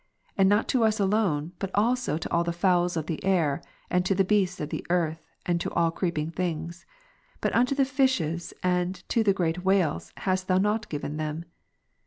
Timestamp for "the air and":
3.05-4.03